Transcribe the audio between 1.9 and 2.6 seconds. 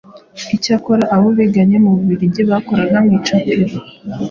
Bubiligi